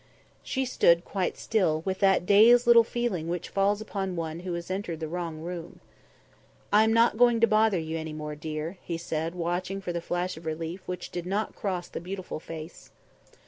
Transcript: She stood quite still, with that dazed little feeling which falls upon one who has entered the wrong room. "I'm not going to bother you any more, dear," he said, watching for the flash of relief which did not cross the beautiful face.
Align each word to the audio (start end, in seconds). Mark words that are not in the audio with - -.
She 0.41 0.65
stood 0.65 1.05
quite 1.05 1.37
still, 1.37 1.83
with 1.85 1.99
that 1.99 2.25
dazed 2.25 2.65
little 2.65 2.83
feeling 2.83 3.27
which 3.27 3.49
falls 3.49 3.81
upon 3.81 4.15
one 4.15 4.39
who 4.39 4.55
has 4.55 4.71
entered 4.71 4.99
the 4.99 5.07
wrong 5.07 5.41
room. 5.41 5.79
"I'm 6.73 6.91
not 6.91 7.19
going 7.19 7.39
to 7.39 7.45
bother 7.45 7.77
you 7.77 7.99
any 7.99 8.11
more, 8.11 8.33
dear," 8.33 8.79
he 8.81 8.97
said, 8.97 9.35
watching 9.35 9.79
for 9.79 9.93
the 9.93 10.01
flash 10.01 10.37
of 10.37 10.47
relief 10.47 10.81
which 10.87 11.11
did 11.11 11.27
not 11.27 11.55
cross 11.55 11.87
the 11.87 12.01
beautiful 12.01 12.39
face. 12.39 12.89